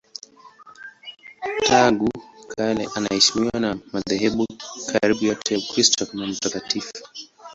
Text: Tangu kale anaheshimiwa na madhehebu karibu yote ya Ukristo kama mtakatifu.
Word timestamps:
Tangu 1.67 2.09
kale 2.51 2.83
anaheshimiwa 2.95 3.59
na 3.59 3.77
madhehebu 3.93 4.47
karibu 4.91 5.25
yote 5.25 5.53
ya 5.53 5.59
Ukristo 5.59 6.05
kama 6.05 6.27
mtakatifu. 6.27 6.93